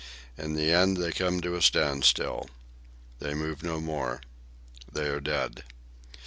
[0.35, 2.49] In the end they come to a standstill.
[3.19, 4.21] They move no more.
[4.91, 5.63] They are dead."